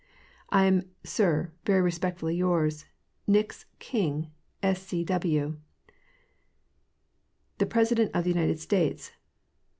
[0.51, 2.85] Iam, sir, very respectfully yours,
[3.27, 4.31] Nicu's Kine,
[4.63, 4.77] 8S.
[4.77, 5.03] C.
[5.05, 5.59] W.
[7.59, 9.11] THe PRESIDENT OF THE UNITED STATES.